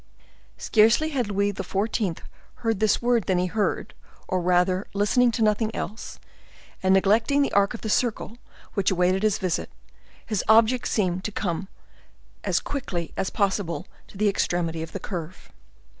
[0.57, 2.21] Scarcely had Louis XIV.
[2.55, 3.93] heard this word than he heard,
[4.27, 6.17] or rather listening to nothing else;
[6.81, 8.39] and neglecting the arc of the circle
[8.73, 9.69] which awaited his visit,
[10.25, 11.67] his object seemed to be to come
[12.43, 15.51] as quickly as possible to the extremity of the curve.